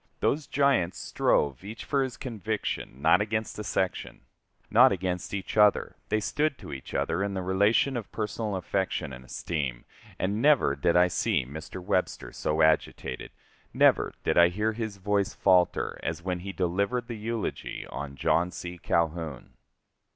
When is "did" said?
10.75-10.95, 14.23-14.39